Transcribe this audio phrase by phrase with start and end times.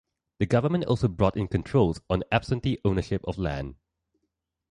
[0.39, 3.75] The government also brought in controls on absentee ownership of land.